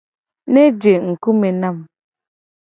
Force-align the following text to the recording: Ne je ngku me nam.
Ne 0.51 0.63
je 0.81 0.93
ngku 1.09 1.29
me 1.39 1.49
nam. 1.61 1.77